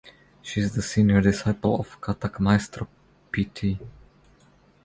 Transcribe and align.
She 0.41 0.61
is 0.61 0.73
the 0.73 0.81
senior 0.81 1.21
disciple 1.21 1.79
of 1.79 2.01
Kathak 2.01 2.39
maestro 2.39 2.87
Pt. 3.31 3.77